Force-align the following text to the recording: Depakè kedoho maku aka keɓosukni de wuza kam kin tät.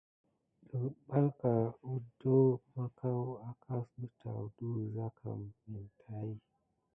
Depakè 0.69 1.53
kedoho 1.79 2.49
maku 2.75 3.09
aka 3.49 3.75
keɓosukni 3.91 4.53
de 4.55 4.63
wuza 4.71 5.05
kam 5.17 5.41
kin 5.59 5.75
tät. 5.99 6.39